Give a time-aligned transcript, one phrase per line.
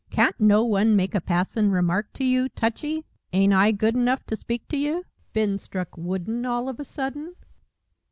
[0.09, 3.05] "Can't no one make a passin' remark to you, Touchy?
[3.33, 5.03] Ain't I good enough to speak to you?
[5.31, 7.35] Been struck wooden all of a sudden?"